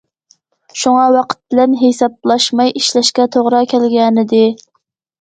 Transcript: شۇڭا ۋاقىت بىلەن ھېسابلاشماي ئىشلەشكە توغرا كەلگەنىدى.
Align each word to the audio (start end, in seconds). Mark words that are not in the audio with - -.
شۇڭا 0.83 1.03
ۋاقىت 1.15 1.41
بىلەن 1.53 1.77
ھېسابلاشماي 1.83 2.75
ئىشلەشكە 2.83 3.31
توغرا 3.39 3.65
كەلگەنىدى. 3.77 4.45